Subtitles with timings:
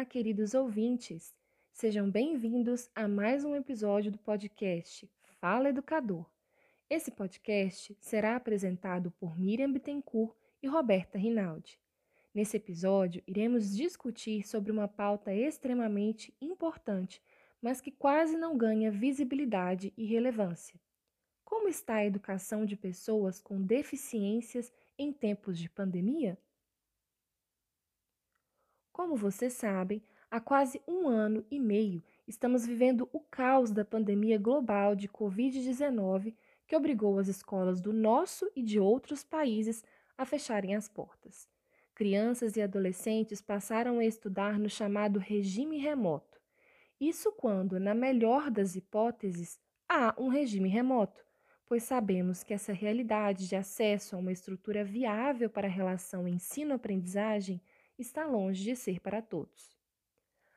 [0.00, 1.34] Olá, queridos ouvintes!
[1.74, 5.06] Sejam bem-vindos a mais um episódio do podcast
[5.38, 6.24] Fala Educador.
[6.88, 11.78] Esse podcast será apresentado por Miriam Bittencourt e Roberta Rinaldi.
[12.34, 17.20] Nesse episódio, iremos discutir sobre uma pauta extremamente importante,
[17.60, 20.80] mas que quase não ganha visibilidade e relevância.
[21.44, 26.38] Como está a educação de pessoas com deficiências em tempos de pandemia?
[29.00, 34.38] Como vocês sabem, há quase um ano e meio estamos vivendo o caos da pandemia
[34.38, 36.34] global de Covid-19
[36.66, 39.82] que obrigou as escolas do nosso e de outros países
[40.18, 41.48] a fecharem as portas.
[41.94, 46.38] Crianças e adolescentes passaram a estudar no chamado regime remoto.
[47.00, 51.24] Isso quando, na melhor das hipóteses, há um regime remoto,
[51.66, 57.62] pois sabemos que essa realidade de acesso a uma estrutura viável para a relação ensino-aprendizagem
[58.02, 59.76] está longe de ser para todos.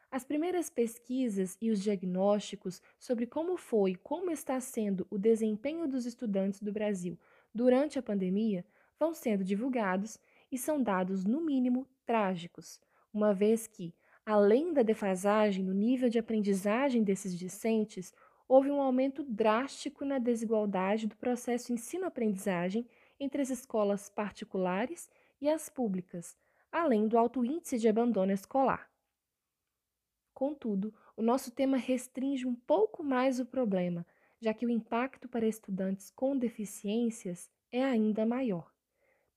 [0.10, 5.88] As primeiras pesquisas e os diagnósticos sobre como foi e como está sendo o desempenho
[5.88, 7.18] dos estudantes do Brasil
[7.54, 8.64] durante a pandemia
[9.00, 10.20] vão sendo divulgados
[10.52, 12.80] e são dados, no mínimo, trágicos,
[13.12, 18.14] uma vez que, além da defasagem no nível de aprendizagem desses discentes,
[18.48, 22.88] houve um aumento drástico na desigualdade do processo ensino-aprendizagem
[23.20, 25.10] entre as escolas particulares
[25.42, 26.38] e as públicas,
[26.74, 28.92] além do alto índice de abandono escolar.
[30.34, 34.04] Contudo, o nosso tema restringe um pouco mais o problema,
[34.42, 38.74] já que o impacto para estudantes com deficiências é ainda maior.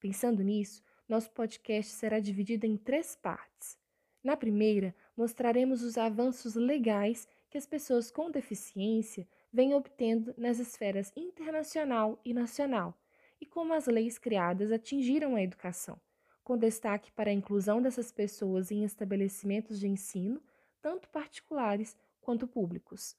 [0.01, 3.79] Pensando nisso, nosso podcast será dividido em três partes.
[4.25, 11.13] Na primeira, mostraremos os avanços legais que as pessoas com deficiência vêm obtendo nas esferas
[11.15, 12.99] internacional e nacional
[13.39, 16.01] e como as leis criadas atingiram a educação
[16.47, 20.41] com destaque para a inclusão dessas pessoas em estabelecimentos de ensino,
[20.81, 23.17] tanto particulares quanto públicos.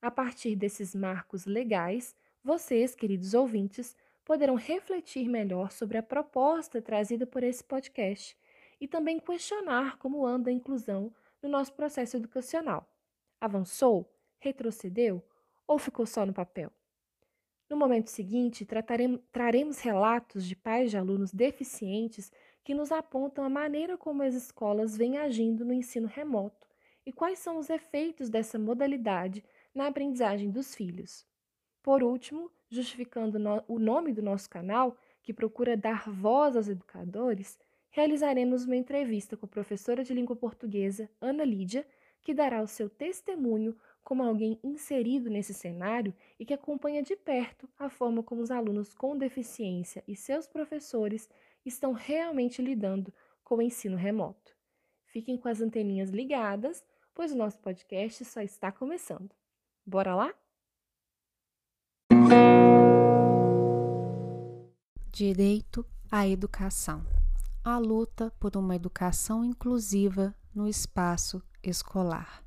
[0.00, 2.14] A partir desses marcos legais,
[2.44, 8.38] vocês, queridos ouvintes, poderão refletir melhor sobre a proposta trazida por esse podcast
[8.80, 12.88] e também questionar como anda a inclusão no nosso processo educacional.
[13.40, 14.08] Avançou?
[14.38, 15.20] Retrocedeu?
[15.66, 16.70] Ou ficou só no papel?
[17.68, 18.66] No momento seguinte,
[19.32, 22.32] traremos relatos de pais de alunos deficientes
[22.64, 26.68] que nos apontam a maneira como as escolas vêm agindo no ensino remoto
[27.04, 29.44] e quais são os efeitos dessa modalidade
[29.74, 31.26] na aprendizagem dos filhos.
[31.82, 37.58] Por último, justificando no o nome do nosso canal, que procura dar voz aos educadores,
[37.90, 41.86] realizaremos uma entrevista com a professora de língua portuguesa, Ana Lídia,
[42.22, 47.68] que dará o seu testemunho como alguém inserido nesse cenário e que acompanha de perto
[47.78, 51.28] a forma como os alunos com deficiência e seus professores
[51.64, 53.12] estão realmente lidando
[53.42, 54.54] com o ensino remoto.
[55.06, 56.84] Fiquem com as anteninhas ligadas,
[57.14, 59.34] pois o nosso podcast só está começando.
[59.84, 60.34] Bora lá?
[65.10, 67.04] Direito à educação.
[67.62, 72.44] A luta por uma educação inclusiva no espaço escolar.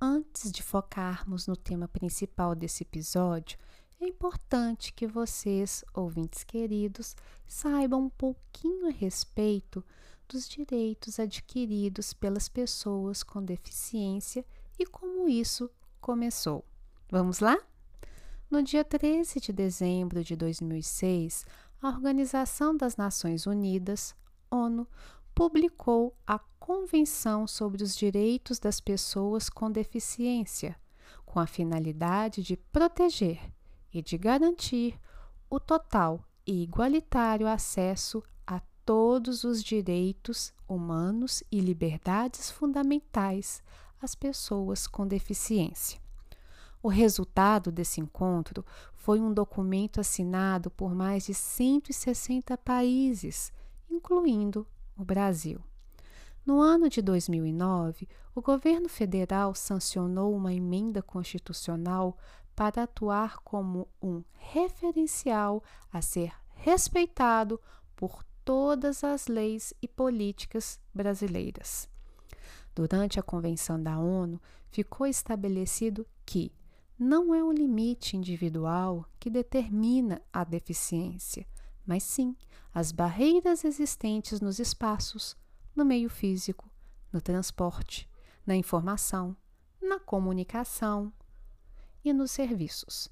[0.00, 3.58] Antes de focarmos no tema principal desse episódio,
[4.00, 7.14] é importante que vocês, ouvintes queridos,
[7.46, 9.84] saibam um pouquinho a respeito
[10.26, 14.44] dos direitos adquiridos pelas pessoas com deficiência
[14.78, 16.64] e como isso começou.
[17.10, 17.58] Vamos lá?
[18.50, 21.44] No dia 13 de dezembro de 2006,
[21.82, 24.14] a Organização das Nações Unidas,
[24.50, 24.88] ONU,
[25.34, 30.76] publicou a Convenção sobre os Direitos das Pessoas com Deficiência,
[31.26, 33.40] com a finalidade de proteger
[33.92, 34.98] e de garantir
[35.48, 43.62] o total e igualitário acesso a todos os direitos humanos e liberdades fundamentais
[44.00, 46.00] às pessoas com deficiência.
[46.82, 48.64] O resultado desse encontro
[48.94, 53.52] foi um documento assinado por mais de 160 países,
[53.90, 54.66] incluindo
[54.96, 55.60] o Brasil.
[56.44, 62.16] No ano de 2009, o governo federal sancionou uma emenda constitucional
[62.54, 65.62] para atuar como um referencial
[65.92, 67.60] a ser respeitado
[67.96, 71.88] por todas as leis e políticas brasileiras.
[72.74, 76.52] Durante a Convenção da ONU, ficou estabelecido que
[76.98, 81.46] não é o limite individual que determina a deficiência,
[81.86, 82.36] mas sim
[82.72, 85.36] as barreiras existentes nos espaços,
[85.74, 86.70] no meio físico,
[87.12, 88.08] no transporte,
[88.46, 89.36] na informação,
[89.80, 91.12] na comunicação,
[92.04, 93.10] e nos serviços.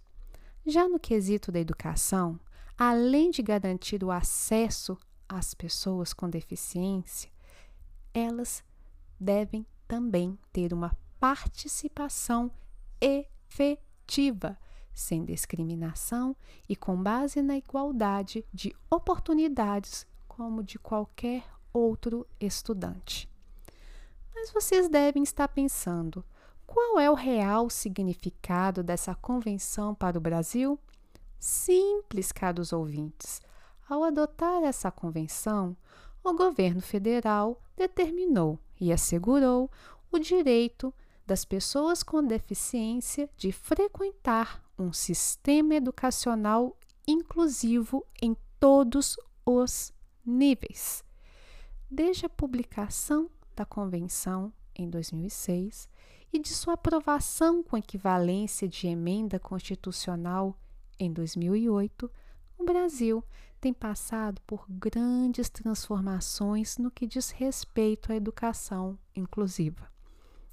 [0.66, 2.38] Já no quesito da educação,
[2.76, 4.98] além de garantir o acesso
[5.28, 7.30] às pessoas com deficiência,
[8.12, 8.62] elas
[9.18, 12.50] devem também ter uma participação
[13.00, 14.58] efetiva,
[14.92, 16.36] sem discriminação
[16.68, 23.28] e com base na igualdade de oportunidades como de qualquer outro estudante.
[24.34, 26.24] Mas vocês devem estar pensando:
[26.68, 30.78] qual é o real significado dessa convenção para o Brasil?
[31.38, 33.40] Simples, caros ouvintes.
[33.88, 35.74] Ao adotar essa convenção,
[36.22, 39.70] o governo federal determinou e assegurou
[40.12, 40.92] o direito
[41.26, 46.76] das pessoas com deficiência de frequentar um sistema educacional
[47.06, 49.16] inclusivo em todos
[49.46, 49.90] os
[50.24, 51.02] níveis.
[51.90, 55.88] Desde a publicação da convenção em 2006
[56.32, 60.58] e de sua aprovação com equivalência de emenda constitucional
[60.98, 62.10] em 2008,
[62.58, 63.24] o Brasil
[63.60, 69.90] tem passado por grandes transformações no que diz respeito à educação inclusiva.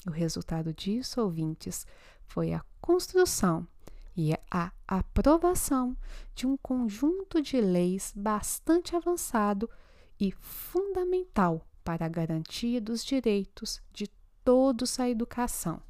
[0.08, 1.86] O resultado disso, ouvintes,
[2.26, 3.68] foi a construção
[4.16, 5.98] e a aprovação
[6.34, 9.70] de um conjunto de leis bastante avançado
[10.20, 14.08] e fundamental para a garantia dos direitos de
[14.46, 15.82] todos à educação,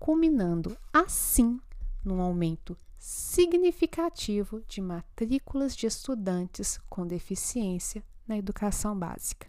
[0.00, 1.60] culminando assim
[2.04, 9.46] num aumento significativo de matrículas de estudantes com deficiência na educação básica.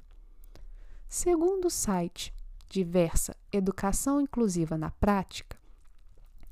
[1.10, 2.32] Segundo o site
[2.70, 5.58] Diversa Educação Inclusiva na Prática,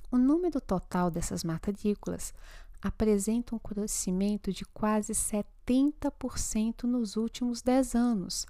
[0.10, 2.34] o número total dessas matrículas
[2.82, 8.48] apresenta um crescimento de quase 70% nos últimos 10 anos,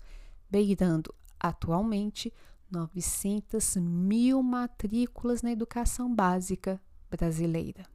[0.50, 2.32] beirando atualmente
[2.74, 7.86] 900 mil matrículas na educação básica brasileira.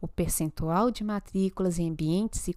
[0.00, 2.48] O percentual de matrículas em ambientes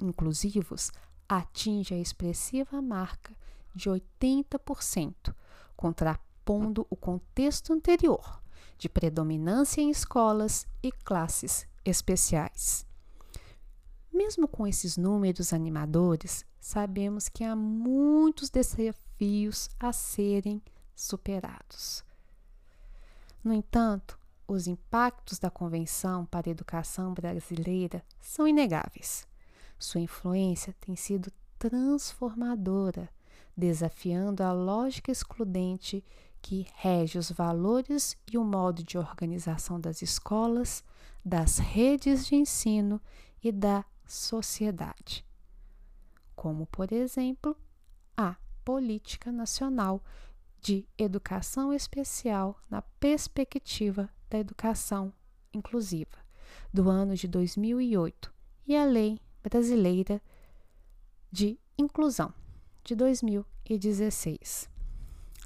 [0.00, 0.92] inclusivos
[1.28, 3.34] atinge a expressiva marca
[3.74, 5.34] de 80%,
[5.74, 8.40] contrapondo o contexto anterior
[8.78, 12.86] de predominância em escolas e classes especiais.
[14.12, 20.62] Mesmo com esses números animadores, sabemos que há muitos desafios a serem
[20.94, 22.04] superados.
[23.42, 29.26] No entanto, os impactos da Convenção para a Educação Brasileira são inegáveis.
[29.78, 33.08] Sua influência tem sido transformadora,
[33.56, 36.04] desafiando a lógica excludente
[36.40, 40.84] que rege os valores e o modo de organização das escolas,
[41.24, 43.00] das redes de ensino
[43.42, 45.24] e da sociedade.
[46.34, 47.56] Como, por exemplo,
[48.16, 50.02] a Política Nacional
[50.62, 55.12] de Educação Especial na perspectiva da educação
[55.52, 56.16] inclusiva,
[56.72, 58.32] do ano de 2008,
[58.66, 60.22] e a Lei Brasileira
[61.32, 62.32] de Inclusão,
[62.84, 64.70] de 2016.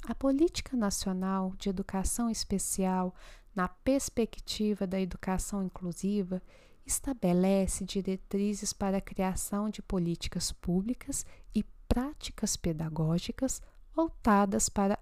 [0.07, 3.13] A Política Nacional de Educação Especial
[3.55, 6.41] na perspectiva da educação inclusiva
[6.85, 11.25] estabelece diretrizes para a criação de políticas públicas
[11.55, 13.61] e práticas pedagógicas
[13.97, 14.96] voltadas para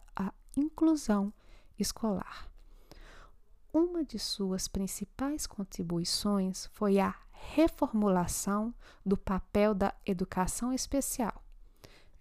[0.56, 1.34] inclusão
[1.78, 2.50] escolar.
[3.74, 8.74] Uma de suas principais contribuições foi a reformulação
[9.06, 11.44] do papel da educação especial,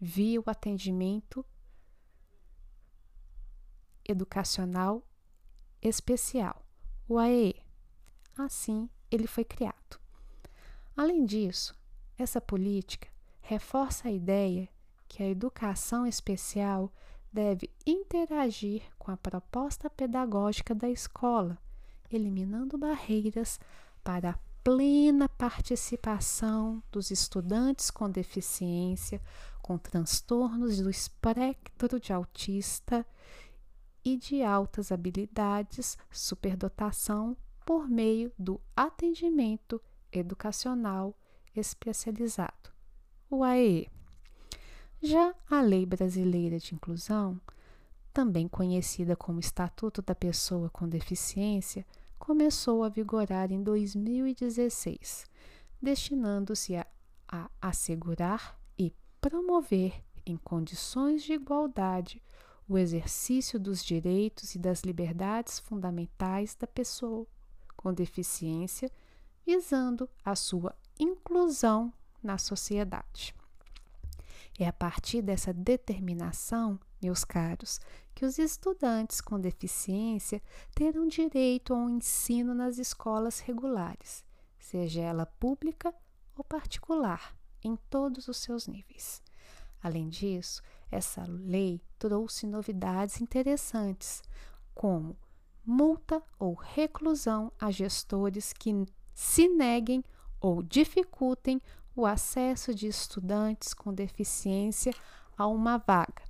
[0.01, 1.45] via o atendimento
[4.05, 5.03] educacional
[5.81, 6.65] especial,
[7.09, 7.63] o AEE.
[8.37, 10.01] Assim, ele foi criado.
[10.97, 11.75] Além disso,
[12.19, 13.09] essa política
[13.41, 14.69] reforça a ideia
[15.09, 16.93] que a educação especial
[17.35, 21.59] deve interagir com a proposta pedagógica da escola,
[22.09, 23.59] eliminando barreiras
[24.05, 29.21] para a plena participação dos estudantes com deficiência,
[29.61, 33.05] com transtornos do espectro de autista
[34.05, 37.37] e de altas habilidades, superdotação,
[37.67, 41.19] por meio do atendimento educacional
[41.57, 42.71] especializado,
[43.29, 43.91] o AEE.
[45.07, 47.39] Já a Lei Brasileira de Inclusão,
[48.11, 51.87] também conhecida como Estatuto da Pessoa com Deficiência,
[52.19, 55.27] começou a vigorar em 2016,
[55.79, 56.87] destinando-se a,
[57.29, 62.23] a assegurar e promover em condições de igualdade
[62.67, 67.27] o exercício dos direitos e das liberdades fundamentais da pessoa
[67.77, 68.91] com deficiência,
[69.45, 71.93] visando a sua inclusão
[72.23, 73.35] na sociedade.
[74.59, 77.81] É a partir dessa determinação, meus caros,
[78.15, 80.41] que os estudantes com deficiência
[80.75, 84.25] terão direito a um ensino nas escolas regulares,
[84.59, 85.93] seja ela pública
[86.37, 89.21] ou particular, em todos os seus níveis.
[89.83, 94.23] Além disso, essa lei trouxe novidades interessantes,
[94.73, 95.17] como
[95.65, 100.05] multa ou reclusão a gestores que se neguem
[100.41, 101.61] ou dificultem
[101.95, 104.93] o acesso de estudantes com deficiência
[105.37, 106.23] a uma vaga.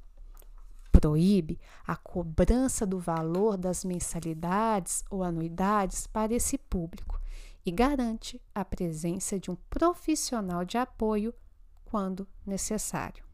[0.92, 7.21] Proíbe a cobrança do valor das mensalidades ou anuidades para esse público
[7.66, 11.35] e garante a presença de um profissional de apoio
[11.85, 13.25] quando necessário.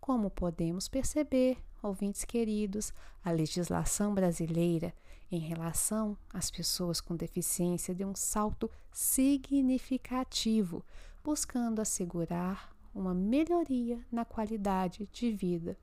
[0.00, 2.92] Como podemos perceber, ouvintes queridos,
[3.24, 4.92] a legislação brasileira
[5.30, 10.84] em relação às pessoas com deficiência deu um salto significativo,
[11.24, 15.76] buscando assegurar uma melhoria na qualidade de vida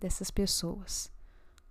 [0.00, 1.12] dessas pessoas.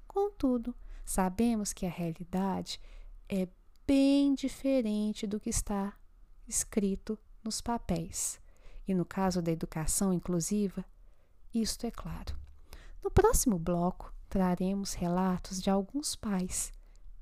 [0.07, 2.79] Contudo, sabemos que a realidade
[3.27, 3.47] é
[3.85, 5.93] bem diferente do que está
[6.47, 8.39] escrito nos papéis.
[8.87, 10.85] E no caso da educação inclusiva,
[11.51, 12.37] isto é claro.
[13.03, 16.71] No próximo bloco, traremos relatos de alguns pais,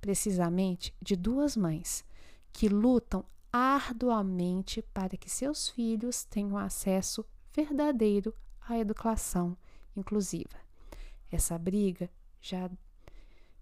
[0.01, 2.03] precisamente de duas mães,
[2.51, 8.33] que lutam arduamente para que seus filhos tenham acesso verdadeiro
[8.67, 9.55] à educação
[9.95, 10.57] inclusiva.
[11.31, 12.09] Essa briga
[12.41, 12.69] já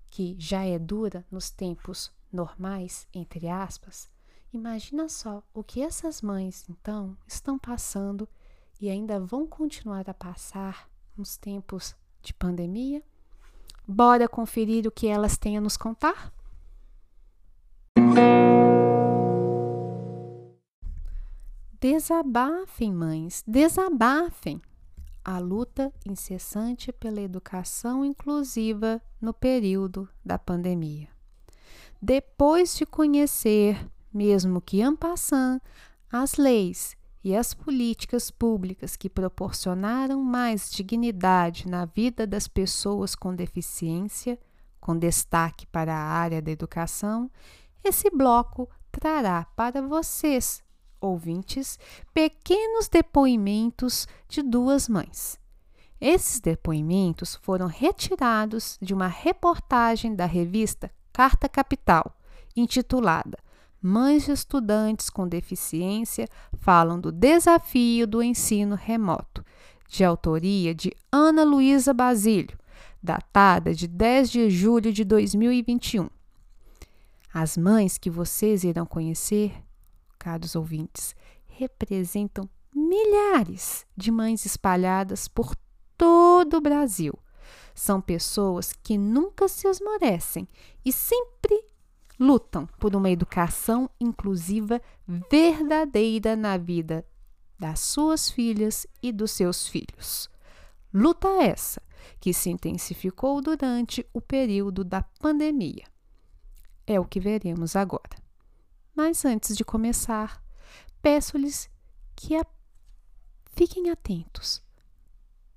[0.10, 4.10] que já é dura nos tempos normais, entre aspas,
[4.54, 8.28] imagina só o que essas mães então estão passando
[8.80, 13.04] e ainda vão continuar a passar nos tempos de pandemia?
[13.88, 16.34] Bora conferir o que elas têm a nos contar?
[21.82, 24.62] Desabafem, mães, desabafem.
[25.26, 31.08] A luta incessante pela educação inclusiva no período da pandemia.
[32.00, 33.84] Depois de conhecer,
[34.14, 35.60] mesmo que en passant,
[36.12, 43.34] as leis e as políticas públicas que proporcionaram mais dignidade na vida das pessoas com
[43.34, 44.40] deficiência,
[44.80, 47.28] com destaque para a área da educação,
[47.84, 50.64] esse bloco trará para vocês,
[51.02, 51.80] ouvintes,
[52.14, 55.40] pequenos depoimentos de duas mães.
[56.00, 62.16] Esses depoimentos foram retirados de uma reportagem da revista Carta Capital,
[62.56, 63.38] intitulada
[63.82, 69.44] mães de estudantes com deficiência falam do desafio do ensino remoto,
[69.90, 72.58] de autoria de Ana Luísa Basílio,
[73.02, 76.08] datada de 10 de julho de 2021.
[77.34, 79.54] As mães que vocês irão conhecer,
[80.22, 81.16] caros ouvintes,
[81.48, 85.56] representam milhares de mães espalhadas por
[85.98, 87.18] todo o Brasil.
[87.74, 90.48] São pessoas que nunca se esmorecem
[90.86, 91.66] e sempre
[92.20, 97.04] lutam por uma educação inclusiva verdadeira na vida
[97.58, 100.30] das suas filhas e dos seus filhos.
[100.94, 101.82] Luta essa
[102.20, 105.86] que se intensificou durante o período da pandemia.
[106.86, 108.21] É o que veremos agora.
[109.04, 110.44] Mas antes de começar,
[111.02, 111.68] peço-lhes
[112.16, 112.46] que a...
[113.56, 114.62] fiquem atentos,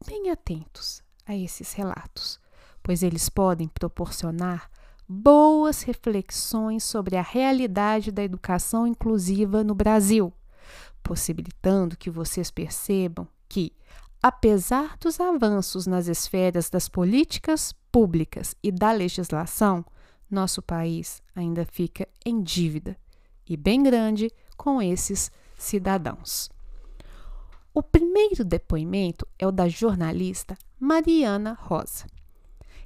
[0.07, 2.41] bem atentos a esses relatos,
[2.83, 4.71] pois eles podem proporcionar
[5.07, 10.33] boas reflexões sobre a realidade da educação inclusiva no Brasil,
[11.03, 13.77] possibilitando que vocês percebam que,
[14.23, 19.85] apesar dos avanços nas esferas das políticas públicas e da legislação,
[20.31, 22.97] nosso país ainda fica em dívida
[23.49, 26.51] e bem grande com esses cidadãos.
[27.73, 32.07] O primeiro depoimento é o da jornalista Mariana Rosa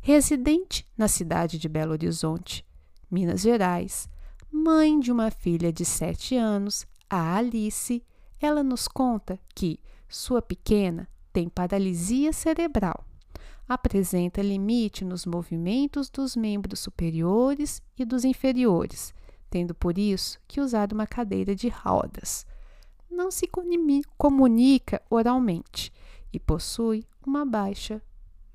[0.00, 2.64] residente na cidade de Belo Horizonte,
[3.10, 4.08] Minas Gerais,
[4.50, 8.02] mãe de uma filha de 7 anos, a Alice,
[8.40, 13.04] ela nos conta que sua pequena tem paralisia cerebral.
[13.68, 19.12] Apresenta limite nos movimentos dos membros superiores e dos inferiores,
[19.50, 22.46] tendo por isso que usar uma cadeira de rodas.
[23.10, 23.48] Não se
[24.16, 25.92] comunica oralmente
[26.32, 28.02] e possui uma baixa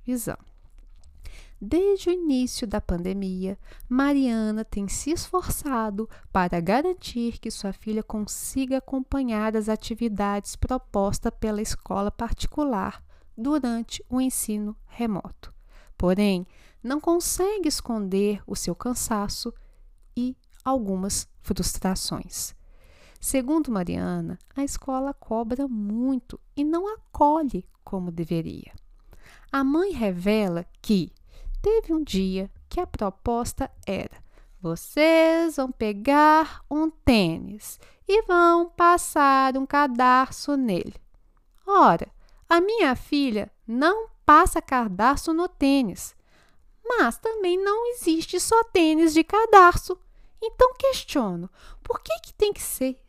[0.06, 0.38] visão.
[1.66, 3.58] Desde o início da pandemia,
[3.88, 11.62] Mariana tem se esforçado para garantir que sua filha consiga acompanhar as atividades propostas pela
[11.62, 13.02] escola particular
[13.38, 15.54] durante o ensino remoto.
[15.98, 16.46] Porém,
[16.84, 19.54] não consegue esconder o seu cansaço
[20.18, 22.56] e algumas frustrações.
[23.20, 28.74] Segundo Mariana, a escola cobra muito e não acolhe como deveria.
[29.52, 31.12] A mãe revela que,
[31.64, 34.22] Teve um dia que a proposta era:
[34.60, 40.96] vocês vão pegar um tênis e vão passar um cadarço nele.
[41.66, 42.12] Ora,
[42.50, 46.16] A minha filha não passa cadarço no tênis.
[46.86, 49.98] Mas também não existe só tênis de cadarço.
[50.46, 51.50] Então questiono,
[51.82, 53.00] por que, que tem que ser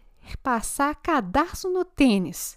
[0.40, 2.56] passar cadarço no tênis?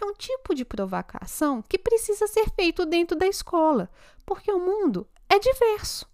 [0.00, 3.88] É um tipo de provocação que precisa ser feito dentro da escola,
[4.26, 6.10] porque o mundo é diverso.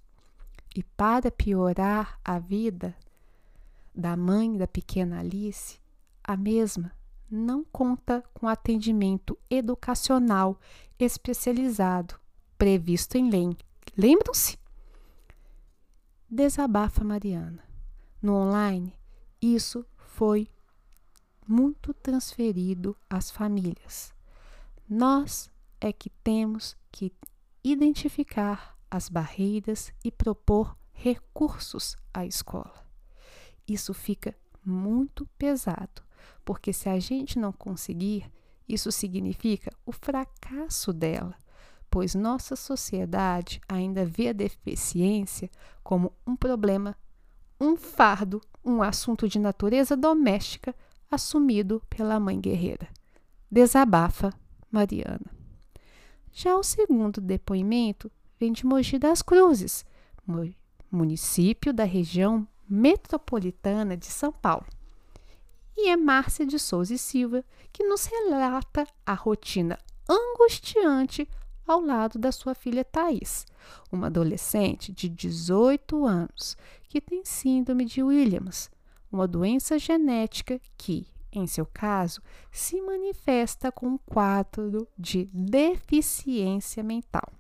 [0.77, 2.95] E para piorar a vida
[3.95, 5.81] da mãe da pequena Alice,
[6.23, 6.93] a mesma
[7.31, 10.61] não conta com atendimento educacional
[10.99, 12.21] especializado
[12.59, 13.57] previsto em lei.
[13.97, 14.59] Lembram-se?
[16.29, 17.70] Desabafa Mariana.
[18.23, 18.93] No online,
[19.41, 20.49] isso foi
[21.47, 24.13] muito transferido às famílias.
[24.89, 25.51] Nós
[25.81, 27.13] é que temos que
[27.65, 32.85] identificar as barreiras e propor recursos à escola.
[33.67, 36.03] Isso fica muito pesado,
[36.45, 38.31] porque se a gente não conseguir,
[38.69, 41.35] isso significa o fracasso dela,
[41.91, 45.51] pois nossa sociedade ainda vê a deficiência
[45.83, 46.97] como um problema,
[47.61, 50.75] um fardo, um assunto de natureza doméstica
[51.11, 52.89] assumido pela mãe guerreira.
[53.51, 54.33] Desabafa
[54.71, 55.27] Mariana.
[56.33, 59.85] Já o segundo depoimento vem de Mogi das Cruzes,
[60.91, 64.67] município da região metropolitana de São Paulo.
[65.77, 71.29] E é Márcia de Souza e Silva que nos relata a rotina angustiante
[71.71, 73.47] ao lado da sua filha Thais,
[73.93, 76.57] uma adolescente de 18 anos
[76.89, 78.69] que tem síndrome de Williams,
[79.11, 87.33] uma doença genética que, em seu caso, se manifesta com um quadro de deficiência mental.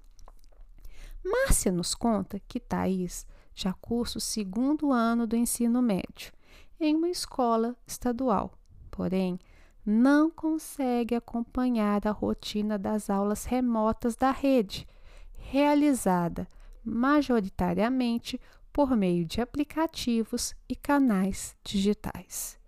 [1.24, 6.32] Márcia nos conta que Thais já cursa o segundo ano do ensino médio
[6.78, 8.52] em uma escola estadual,
[8.92, 9.40] porém
[9.84, 14.86] não consegue acompanhar a rotina das aulas remotas da rede,
[15.32, 16.46] realizada
[16.84, 18.40] majoritariamente
[18.72, 22.58] por meio de aplicativos e canais digitais.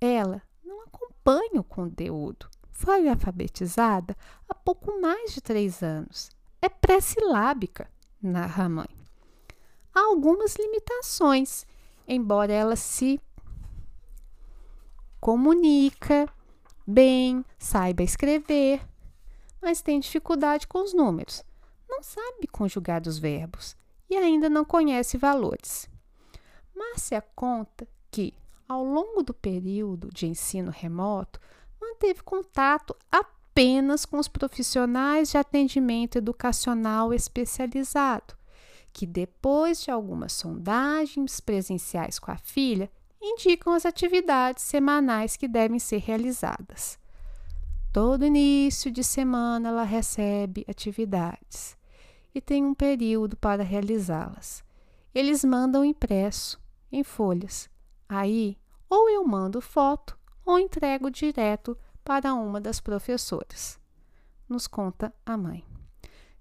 [0.00, 2.48] Ela não acompanha o conteúdo.
[2.70, 4.16] Foi alfabetizada
[4.48, 6.30] há pouco mais de três anos.
[6.62, 7.90] É pré-silábica,
[8.22, 9.00] narra a mãe.
[9.94, 11.66] Há algumas limitações,
[12.06, 13.20] embora ela se
[15.20, 16.28] comunica
[16.90, 18.80] bem, saiba escrever,
[19.62, 21.44] mas tem dificuldade com os números,
[21.88, 23.76] não sabe conjugar os verbos
[24.08, 25.88] e ainda não conhece valores.
[26.74, 28.34] Márcia conta que,
[28.68, 31.40] ao longo do período de ensino remoto,
[31.80, 38.34] manteve contato apenas com os profissionais de atendimento educacional especializado,
[38.92, 45.78] que depois de algumas sondagens presenciais com a filha, indicam as atividades semanais que devem
[45.78, 46.98] ser realizadas.
[47.92, 51.76] Todo início de semana ela recebe atividades
[52.34, 54.64] e tem um período para realizá-las.
[55.14, 57.68] Eles mandam impresso, em folhas.
[58.08, 58.56] Aí,
[58.88, 63.78] ou eu mando foto ou entrego direto para uma das professoras.
[64.48, 65.64] Nos conta a mãe.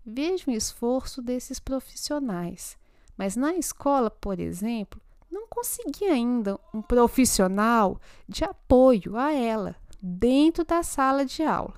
[0.05, 2.77] Vejo o esforço desses profissionais,
[3.17, 10.63] mas na escola, por exemplo, não consegui ainda um profissional de apoio a ela dentro
[10.63, 11.75] da sala de aula.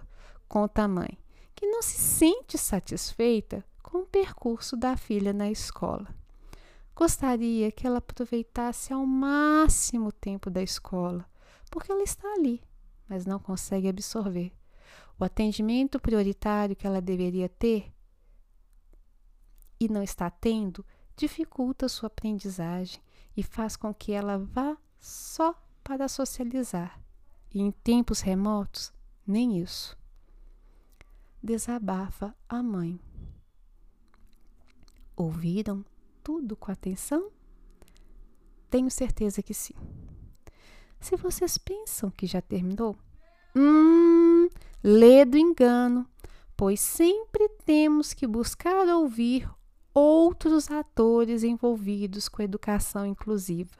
[0.47, 1.17] Conta a mãe,
[1.55, 6.07] que não se sente satisfeita com o percurso da filha na escola.
[6.95, 11.25] Gostaria que ela aproveitasse ao máximo o tempo da escola,
[11.69, 12.61] porque ela está ali,
[13.07, 14.51] mas não consegue absorver.
[15.19, 17.91] O atendimento prioritário que ela deveria ter
[19.79, 20.85] e não está tendo
[21.15, 23.01] dificulta sua aprendizagem
[23.35, 26.99] e faz com que ela vá só para socializar.
[27.53, 28.93] E em tempos remotos,
[29.25, 29.97] nem isso.
[31.43, 32.99] Desabafa a mãe.
[35.15, 35.83] Ouviram
[36.23, 37.31] tudo com atenção?
[38.69, 39.75] Tenho certeza que sim.
[40.99, 42.95] Se vocês pensam que já terminou,
[43.55, 44.47] hum,
[44.83, 46.07] lê do engano,
[46.55, 49.49] pois sempre temos que buscar ouvir
[49.93, 53.75] outros atores envolvidos com a educação inclusiva.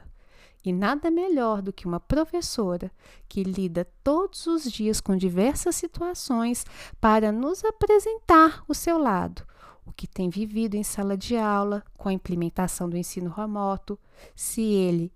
[0.64, 2.90] E nada melhor do que uma professora
[3.28, 6.64] que lida todos os dias com diversas situações
[7.00, 9.44] para nos apresentar o seu lado,
[9.84, 13.98] o que tem vivido em sala de aula com a implementação do ensino remoto,
[14.36, 15.12] se ele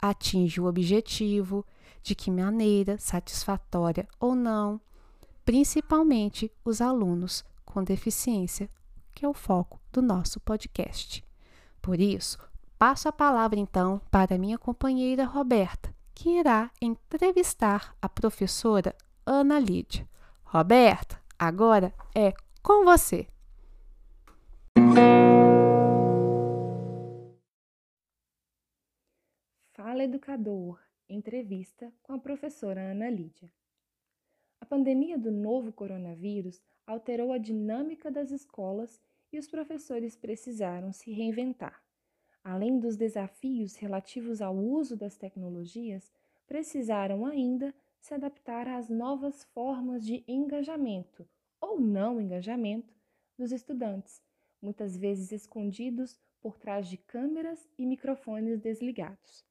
[0.00, 1.66] atinge o objetivo,
[2.00, 4.80] de que maneira, satisfatória ou não,
[5.44, 8.70] principalmente os alunos com deficiência,
[9.16, 11.24] que é o foco do nosso podcast.
[11.82, 12.38] Por isso,
[12.78, 18.94] passo a palavra então para minha companheira Roberta, que irá entrevistar a professora
[19.26, 20.08] Ana Lídia.
[20.44, 23.26] Roberta, Agora é com você.
[29.74, 33.52] Fala Educador, entrevista com a professora Ana Lídia.
[34.62, 39.00] A pandemia do novo coronavírus alterou a dinâmica das escolas
[39.32, 41.82] e os professores precisaram se reinventar.
[42.44, 46.12] Além dos desafios relativos ao uso das tecnologias,
[46.46, 51.28] precisaram ainda se adaptar às novas formas de engajamento
[51.60, 52.94] ou não engajamento
[53.36, 54.22] dos estudantes,
[54.62, 59.44] muitas vezes escondidos por trás de câmeras e microfones desligados.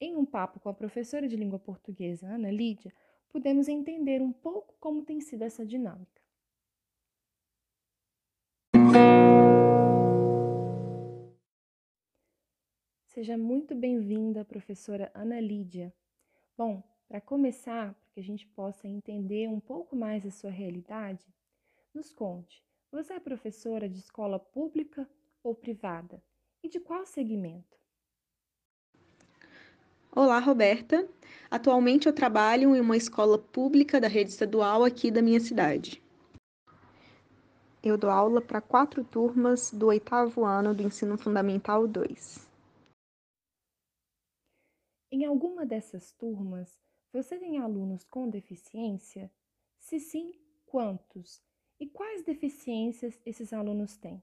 [0.00, 2.92] Em um papo com a professora de língua portuguesa Ana Lídia,
[3.28, 6.25] pudemos entender um pouco como tem sido essa dinâmica.
[13.16, 15.90] Seja muito bem-vinda, professora Ana Lídia.
[16.54, 21.26] Bom, para começar, para que a gente possa entender um pouco mais a sua realidade,
[21.94, 25.08] nos conte, você é professora de escola pública
[25.42, 26.22] ou privada?
[26.62, 27.78] E de qual segmento?
[30.14, 31.08] Olá, Roberta.
[31.50, 36.02] Atualmente eu trabalho em uma escola pública da rede estadual aqui da minha cidade.
[37.82, 42.45] Eu dou aula para quatro turmas do oitavo ano do Ensino Fundamental 2.
[45.18, 46.78] Em alguma dessas turmas,
[47.10, 49.32] você tem alunos com deficiência?
[49.78, 50.34] Se sim,
[50.66, 51.40] quantos?
[51.80, 54.22] E quais deficiências esses alunos têm?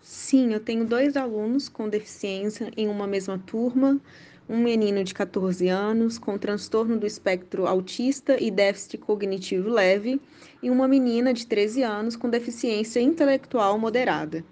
[0.00, 4.00] Sim, eu tenho dois alunos com deficiência em uma mesma turma,
[4.48, 10.22] um menino de 14 anos com transtorno do espectro autista e déficit cognitivo leve,
[10.62, 14.44] e uma menina de 13 anos com deficiência intelectual moderada.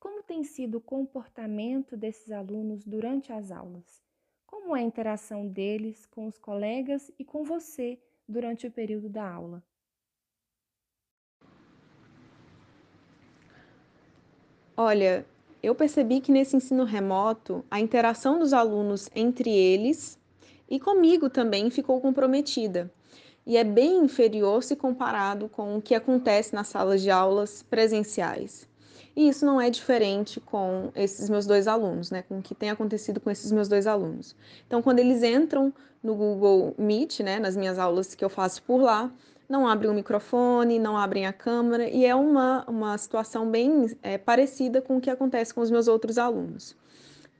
[0.00, 4.00] Como tem sido o comportamento desses alunos durante as aulas?
[4.46, 7.98] Como é a interação deles com os colegas e com você
[8.28, 9.60] durante o período da aula?
[14.76, 15.26] Olha,
[15.60, 20.20] eu percebi que nesse ensino remoto, a interação dos alunos entre eles
[20.70, 22.88] e comigo também ficou comprometida.
[23.44, 28.67] E é bem inferior se comparado com o que acontece nas salas de aulas presenciais.
[29.18, 32.22] E isso não é diferente com esses meus dois alunos, né?
[32.22, 34.36] Com o que tem acontecido com esses meus dois alunos.
[34.64, 38.80] Então, quando eles entram no Google Meet, né, nas minhas aulas que eu faço por
[38.80, 39.12] lá,
[39.48, 44.16] não abrem o microfone, não abrem a câmera, e é uma, uma situação bem é,
[44.16, 46.76] parecida com o que acontece com os meus outros alunos.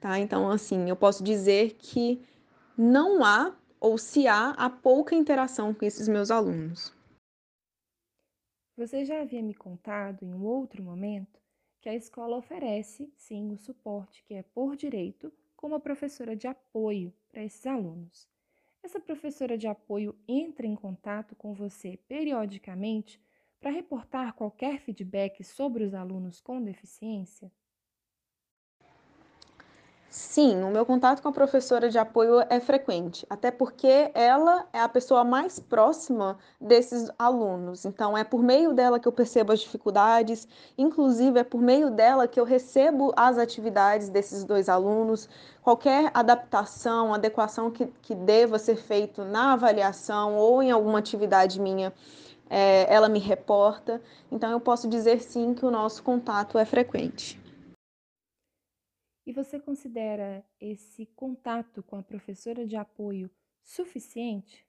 [0.01, 0.19] Tá?
[0.19, 2.21] Então, assim, eu posso dizer que
[2.77, 6.93] não há, ou se há, há pouca interação com esses meus alunos.
[8.75, 11.38] Você já havia me contado em um outro momento
[11.81, 17.13] que a escola oferece, sim, o suporte que é por direito como professora de apoio
[17.29, 18.27] para esses alunos.
[18.81, 23.21] Essa professora de apoio entra em contato com você periodicamente
[23.59, 27.51] para reportar qualquer feedback sobre os alunos com deficiência?
[30.11, 34.79] Sim, o meu contato com a professora de apoio é frequente, até porque ela é
[34.79, 37.85] a pessoa mais próxima desses alunos.
[37.85, 42.27] Então, é por meio dela que eu percebo as dificuldades, inclusive é por meio dela
[42.27, 45.29] que eu recebo as atividades desses dois alunos,
[45.61, 51.93] qualquer adaptação, adequação que, que deva ser feito na avaliação ou em alguma atividade minha.
[52.49, 57.39] É, ela me reporta, então eu posso dizer sim que o nosso contato é frequente.
[59.29, 63.29] E você considera esse contato com a professora de apoio
[63.63, 64.65] suficiente?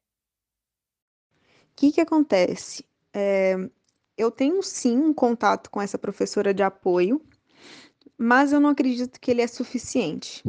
[1.33, 2.85] O que, que acontece?
[3.11, 3.57] É,
[4.19, 7.23] eu tenho sim um contato com essa professora de apoio,
[8.19, 10.45] mas eu não acredito que ele é suficiente.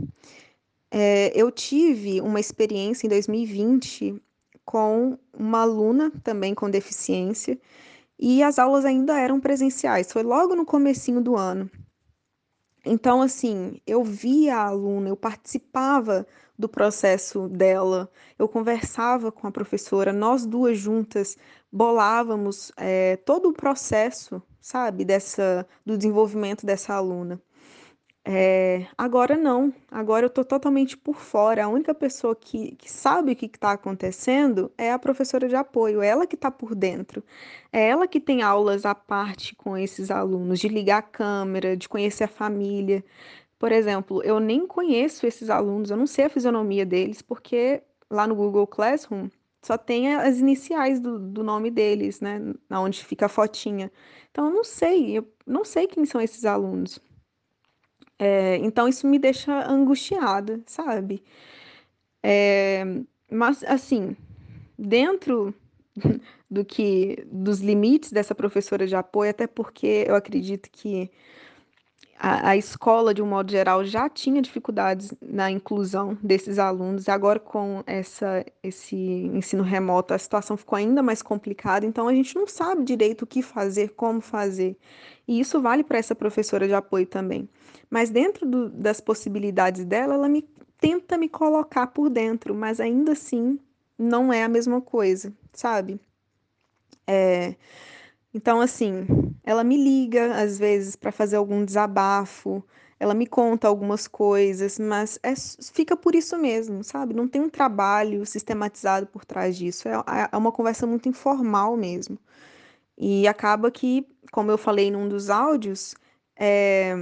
[0.92, 4.22] É, eu tive uma experiência em 2020
[4.66, 7.58] com uma aluna também com deficiência
[8.20, 10.12] e as aulas ainda eram presenciais.
[10.12, 11.72] Foi logo no comecinho do ano.
[12.86, 16.26] Então, assim, eu via a aluna, eu participava
[16.58, 21.38] do processo dela, eu conversava com a professora, nós duas juntas
[21.72, 27.42] bolávamos é, todo o processo, sabe, dessa, do desenvolvimento dessa aluna.
[28.24, 31.66] É, agora não, agora eu estou totalmente por fora.
[31.66, 36.02] A única pessoa que, que sabe o que está acontecendo é a professora de apoio,
[36.02, 37.24] ela que está por dentro.
[37.72, 41.90] É ela que tem aulas à parte com esses alunos, de ligar a câmera, de
[41.90, 43.04] conhecer a família.
[43.60, 48.28] Por exemplo, eu nem conheço esses alunos, eu não sei a fisionomia deles, porque lá
[48.28, 49.30] no Google Classroom
[49.64, 52.40] só tem as iniciais do, do nome deles, né?
[52.72, 53.92] Onde fica a fotinha.
[54.32, 57.00] Então eu não sei, eu não sei quem são esses alunos.
[58.24, 61.24] É, então isso me deixa angustiada, sabe?
[62.22, 62.86] É,
[63.32, 64.16] mas assim,
[64.78, 65.52] dentro
[66.50, 71.10] do que dos limites dessa professora de apoio, até porque eu acredito que
[72.20, 77.12] a, a, escola, de um modo geral, já tinha dificuldades na inclusão desses alunos, e
[77.12, 82.36] agora com essa, esse ensino remoto, a situação ficou ainda mais complicada, então a gente
[82.36, 84.78] não sabe direito o que fazer, como fazer.
[85.28, 87.50] E isso vale para essa professora de apoio também.
[87.92, 90.44] Mas dentro do, das possibilidades dela, ela me
[90.80, 93.60] tenta me colocar por dentro, mas ainda assim
[94.00, 96.00] não é a mesma coisa, sabe?
[97.06, 97.56] É,
[98.34, 99.06] então, assim,
[99.44, 102.64] ela me liga às vezes para fazer algum desabafo,
[102.98, 105.34] ela me conta algumas coisas, mas é,
[105.74, 107.14] fica por isso mesmo, sabe?
[107.14, 109.94] Não tem um trabalho sistematizado por trás disso, é,
[110.32, 112.18] é uma conversa muito informal mesmo.
[112.98, 115.96] E acaba que, como eu falei num dos áudios,
[116.38, 116.96] é,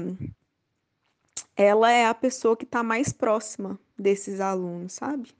[1.61, 5.35] ela é a pessoa que está mais próxima desses alunos, sabe?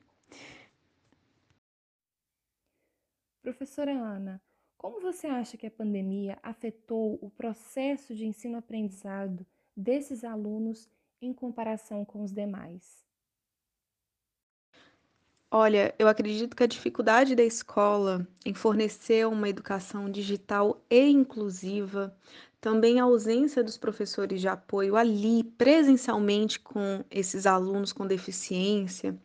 [3.42, 4.42] Professora Ana,
[4.78, 10.90] como você acha que a pandemia afetou o processo de ensino-aprendizado desses alunos
[11.22, 13.00] em comparação com os demais?
[15.50, 22.16] Olha, eu acredito que a dificuldade da escola em fornecer uma educação digital e inclusiva
[22.62, 29.18] também a ausência dos professores de apoio ali presencialmente com esses alunos com deficiência,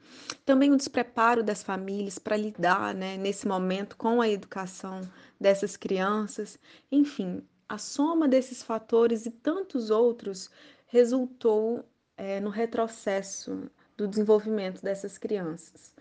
[0.45, 5.01] também o despreparo das famílias para lidar, né, nesse momento com a educação
[5.41, 6.59] dessas crianças,
[6.91, 10.51] enfim, a soma desses fatores e tantos outros
[10.87, 11.85] resultou
[12.17, 15.95] é, no retrocesso do desenvolvimento dessas crianças.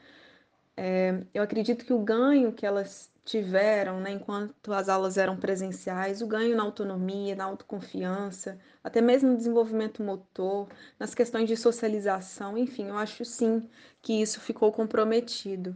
[0.75, 6.21] É, eu acredito que o ganho que elas tiveram, né, enquanto as aulas eram presenciais,
[6.21, 10.67] o ganho na autonomia, na autoconfiança, até mesmo no desenvolvimento motor,
[10.99, 13.69] nas questões de socialização, enfim, eu acho sim
[14.01, 15.75] que isso ficou comprometido,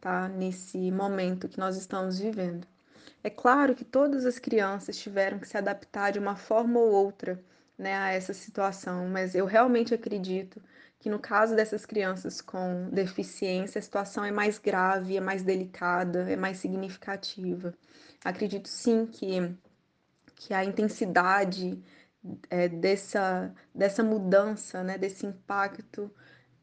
[0.00, 0.28] tá?
[0.28, 2.66] Nesse momento que nós estamos vivendo.
[3.24, 7.42] É claro que todas as crianças tiveram que se adaptar de uma forma ou outra,
[7.78, 10.60] né, a essa situação, mas eu realmente acredito
[11.02, 16.30] que no caso dessas crianças com deficiência, a situação é mais grave, é mais delicada,
[16.30, 17.74] é mais significativa.
[18.24, 19.52] Acredito sim que,
[20.36, 21.82] que a intensidade
[22.48, 26.08] é, dessa, dessa mudança, né, desse impacto,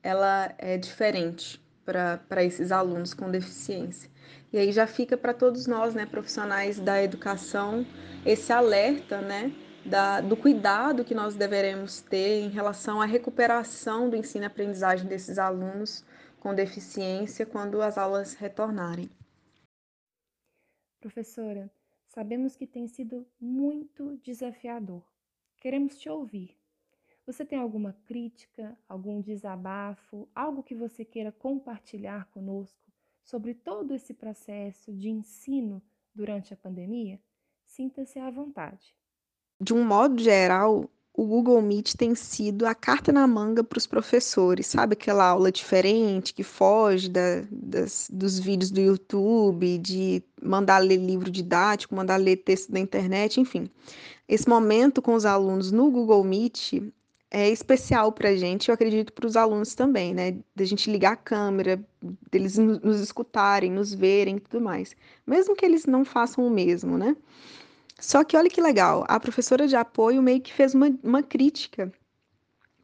[0.02, 4.10] ela é diferente para esses alunos com deficiência.
[4.54, 7.86] E aí já fica para todos nós, né, profissionais da educação,
[8.26, 9.52] esse alerta, né,
[9.86, 16.06] da, do cuidado que nós deveremos ter em relação à recuperação do ensino-aprendizagem desses alunos
[16.40, 19.10] com deficiência quando as aulas retornarem.
[21.00, 21.72] Professora,
[22.08, 25.04] sabemos que tem sido muito desafiador.
[25.58, 26.58] Queremos te ouvir.
[27.26, 32.90] Você tem alguma crítica, algum desabafo, algo que você queira compartilhar conosco
[33.24, 35.82] sobre todo esse processo de ensino
[36.16, 37.22] durante a pandemia?
[37.64, 38.96] Sinta-se à vontade
[39.60, 43.86] de um modo geral, o Google Meet tem sido a carta na manga para os
[43.86, 44.94] professores, sabe?
[44.94, 51.30] Aquela aula diferente que foge da, das, dos vídeos do YouTube, de mandar ler livro
[51.30, 53.70] didático, mandar ler texto da internet, enfim.
[54.30, 56.82] Esse momento com os alunos no Google Meet
[57.32, 60.38] é especial para a gente, eu acredito para os alunos também, né?
[60.56, 61.84] Da gente ligar a câmera,
[62.32, 64.96] deles nos escutarem, nos verem e tudo mais.
[65.28, 67.16] Mesmo que eles não façam o mesmo, né?
[68.02, 71.92] Só que olha que legal, a professora de apoio meio que fez uma, uma crítica,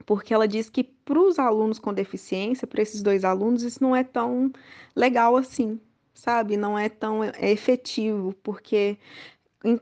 [0.05, 3.95] porque ela diz que para os alunos com deficiência, para esses dois alunos, isso não
[3.95, 4.51] é tão
[4.95, 5.79] legal assim,
[6.13, 6.57] sabe?
[6.57, 8.97] Não é tão é efetivo, porque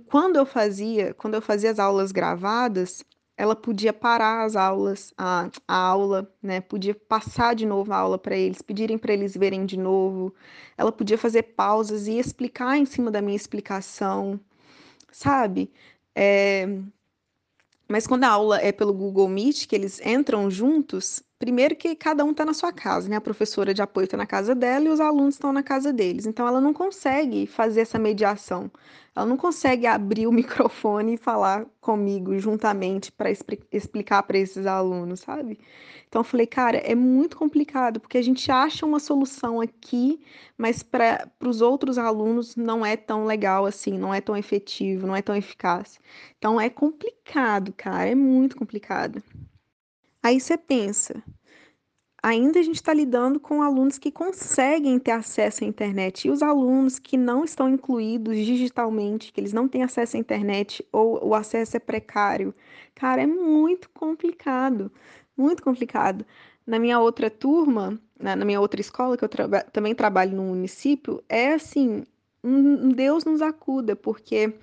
[0.08, 3.04] quando eu fazia, quando eu fazia as aulas gravadas,
[3.36, 6.62] ela podia parar as aulas, a, a aula, né?
[6.62, 10.34] Podia passar de novo a aula para eles, pedirem para eles verem de novo.
[10.78, 14.40] Ela podia fazer pausas e explicar em cima da minha explicação
[15.14, 15.72] sabe?
[16.16, 16.68] É...
[17.88, 22.24] Mas quando a aula é pelo Google Meet, que eles entram juntos, primeiro que cada
[22.24, 23.18] um está na sua casa, né?
[23.18, 26.26] A professora de apoio está na casa dela e os alunos estão na casa deles.
[26.26, 28.72] Então ela não consegue fazer essa mediação.
[29.14, 35.20] Ela não consegue abrir o microfone e falar comigo juntamente para explicar para esses alunos,
[35.20, 35.60] sabe?
[36.08, 40.22] Então eu falei, cara, é muito complicado, porque a gente acha uma solução aqui,
[40.58, 45.16] mas para os outros alunos não é tão legal assim, não é tão efetivo, não
[45.16, 46.00] é tão eficaz.
[46.38, 49.22] Então é complicado, cara, é muito complicado.
[50.24, 51.22] Aí você pensa,
[52.24, 56.42] ainda a gente está lidando com alunos que conseguem ter acesso à internet e os
[56.42, 61.36] alunos que não estão incluídos digitalmente, que eles não têm acesso à internet ou o
[61.36, 62.56] acesso é precário.
[62.96, 64.92] Cara, é muito complicado
[65.36, 66.26] muito complicado.
[66.66, 69.30] Na minha outra turma, na, minha outra escola, que eu
[69.72, 72.04] também trabalho no município, é assim,
[72.44, 74.54] um Deus nos acuda, porque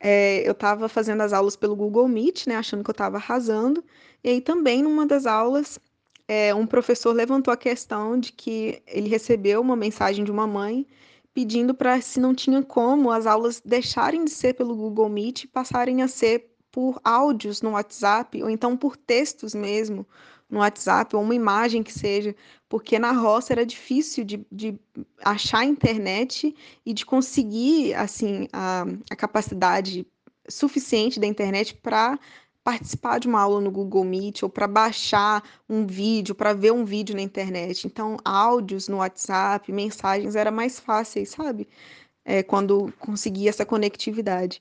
[0.00, 3.84] é, eu estava fazendo as aulas pelo Google Meet, né, achando que eu estava arrasando,
[4.26, 5.78] e aí também numa das aulas,
[6.26, 10.84] é, um professor levantou a questão de que ele recebeu uma mensagem de uma mãe
[11.32, 15.46] pedindo para se não tinha como as aulas deixarem de ser pelo Google Meet e
[15.46, 20.04] passarem a ser por áudios no WhatsApp, ou então por textos mesmo
[20.50, 22.34] no WhatsApp, ou uma imagem que seja,
[22.68, 24.76] porque na roça era difícil de, de
[25.24, 26.52] achar internet
[26.84, 30.04] e de conseguir assim a, a capacidade
[30.48, 32.18] suficiente da internet para
[32.66, 36.84] participar de uma aula no Google Meet ou para baixar um vídeo, para ver um
[36.84, 37.86] vídeo na internet.
[37.86, 41.68] Então, áudios no WhatsApp, mensagens era mais fáceis, sabe?
[42.24, 44.60] É, quando conseguia essa conectividade.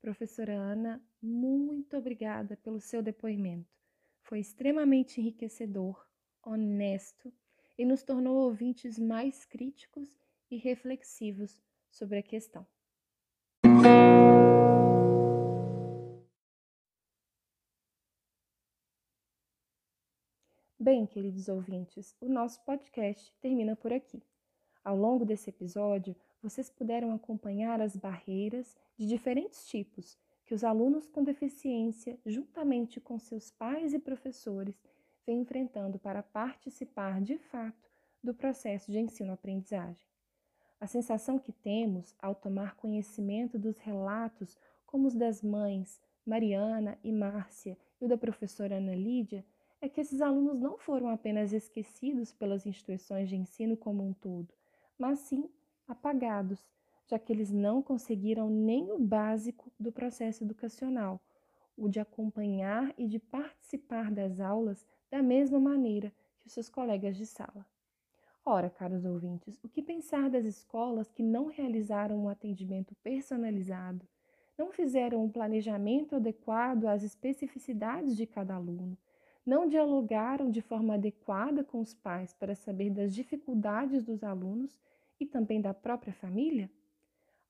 [0.00, 3.68] Professora Ana, muito obrigada pelo seu depoimento.
[4.22, 6.06] Foi extremamente enriquecedor,
[6.40, 7.32] honesto
[7.76, 12.64] e nos tornou ouvintes mais críticos e reflexivos sobre a questão.
[20.82, 24.20] Bem, queridos ouvintes, o nosso podcast termina por aqui.
[24.82, 31.06] Ao longo desse episódio, vocês puderam acompanhar as barreiras de diferentes tipos que os alunos
[31.06, 34.74] com deficiência, juntamente com seus pais e professores,
[35.24, 37.88] vêm enfrentando para participar de fato
[38.20, 40.04] do processo de ensino-aprendizagem.
[40.80, 47.12] A sensação que temos ao tomar conhecimento dos relatos, como os das mães Mariana e
[47.12, 49.44] Márcia e o da professora Ana Lídia,
[49.82, 54.54] é que esses alunos não foram apenas esquecidos pelas instituições de ensino como um todo,
[54.96, 55.50] mas sim
[55.88, 56.64] apagados,
[57.08, 61.20] já que eles não conseguiram nem o básico do processo educacional,
[61.76, 67.16] o de acompanhar e de participar das aulas da mesma maneira que os seus colegas
[67.16, 67.66] de sala.
[68.44, 74.06] Ora, caros ouvintes, o que pensar das escolas que não realizaram um atendimento personalizado,
[74.56, 78.96] não fizeram um planejamento adequado às especificidades de cada aluno,
[79.44, 84.80] não dialogaram de forma adequada com os pais para saber das dificuldades dos alunos
[85.18, 86.70] e também da própria família?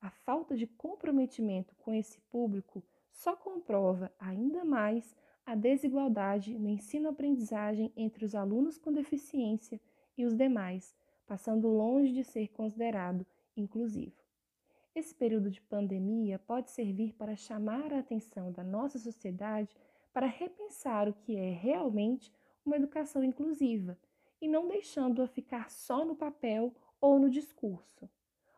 [0.01, 7.91] A falta de comprometimento com esse público só comprova ainda mais a desigualdade no ensino-aprendizagem
[7.95, 9.79] entre os alunos com deficiência
[10.17, 10.95] e os demais,
[11.27, 13.25] passando longe de ser considerado
[13.55, 14.23] inclusivo.
[14.95, 19.75] Esse período de pandemia pode servir para chamar a atenção da nossa sociedade
[20.13, 22.31] para repensar o que é realmente
[22.63, 23.97] uma educação inclusiva
[24.39, 28.09] e não deixando-a ficar só no papel ou no discurso.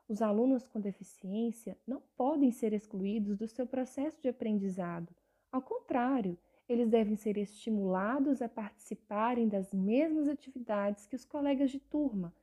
[0.07, 5.15] Os alunos com deficiência não podem ser excluídos do seu processo de aprendizado.
[5.51, 6.37] Ao contrário,
[6.67, 12.33] eles devem ser estimulados a participarem das mesmas atividades que os colegas de turma.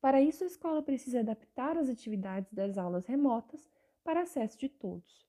[0.00, 3.68] Para isso, a escola precisa adaptar as atividades das aulas remotas
[4.04, 5.27] para acesso de todos.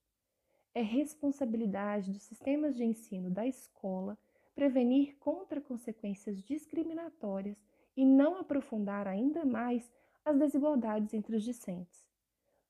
[0.73, 4.17] É responsabilidade dos sistemas de ensino da escola
[4.53, 7.57] prevenir contra consequências discriminatórias
[7.95, 9.91] e não aprofundar ainda mais
[10.23, 12.05] as desigualdades entre os discentes.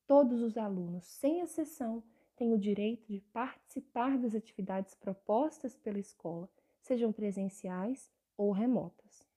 [0.08, 2.04] Todos os alunos, sem exceção,
[2.36, 9.28] têm o direito de participar das atividades propostas pela escola, sejam presenciais ou remotas.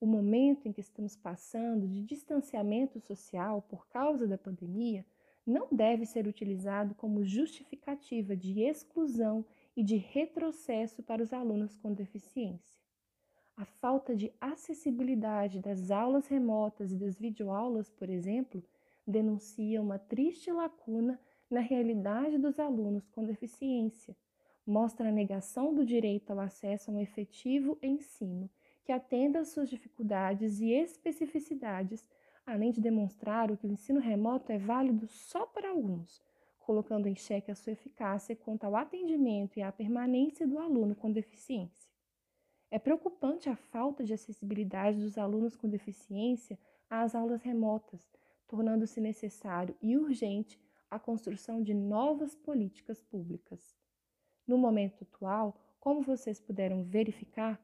[0.00, 5.04] O momento em que estamos passando de distanciamento social por causa da pandemia
[5.46, 9.44] não deve ser utilizado como justificativa de exclusão
[9.76, 12.82] e de retrocesso para os alunos com deficiência.
[13.56, 18.62] A falta de acessibilidade das aulas remotas e das videoaulas, por exemplo,
[19.06, 24.16] denuncia uma triste lacuna na realidade dos alunos com deficiência.
[24.66, 28.50] Mostra a negação do direito ao acesso a um efetivo ensino
[28.84, 32.08] que atenda às suas dificuldades e especificidades
[32.46, 36.22] além de demonstrar que o ensino remoto é válido só para alguns,
[36.58, 41.10] colocando em xeque a sua eficácia quanto ao atendimento e à permanência do aluno com
[41.10, 41.90] deficiência.
[42.70, 46.58] É preocupante a falta de acessibilidade dos alunos com deficiência
[46.90, 48.10] às aulas remotas,
[48.46, 50.60] tornando-se necessário e urgente
[50.90, 53.76] a construção de novas políticas públicas.
[54.46, 57.60] No momento atual, como vocês puderam verificar,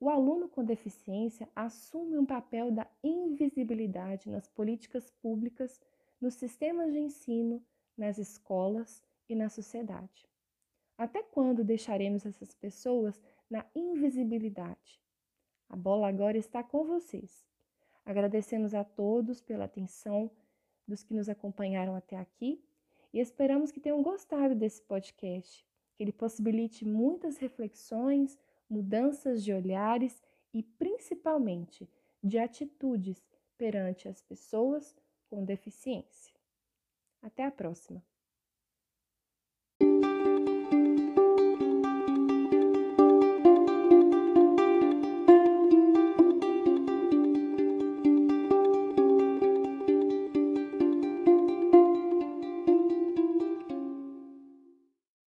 [0.00, 5.78] o aluno com deficiência assume um papel da invisibilidade nas políticas públicas,
[6.18, 7.62] nos sistemas de ensino,
[7.96, 10.26] nas escolas e na sociedade.
[10.96, 15.00] Até quando deixaremos essas pessoas na invisibilidade?
[15.68, 17.46] A bola agora está com vocês.
[18.04, 20.30] Agradecemos a todos pela atenção
[20.88, 22.64] dos que nos acompanharam até aqui
[23.12, 28.38] e esperamos que tenham gostado desse podcast, que ele possibilite muitas reflexões
[28.70, 30.22] mudanças de olhares
[30.54, 31.90] e, principalmente,
[32.22, 33.22] de atitudes
[33.58, 34.96] perante as pessoas
[35.28, 36.34] com deficiência.
[37.20, 38.02] Até a próxima!